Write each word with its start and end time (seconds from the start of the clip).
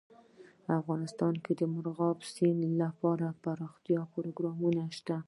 افغانستان 0.79 1.33
کې 1.43 1.53
د 1.55 1.61
مورغاب 1.73 2.17
سیند 2.33 2.61
لپاره 2.83 3.25
دپرمختیا 3.33 4.01
پروګرامونه 4.13 4.83
شته. 4.97 5.17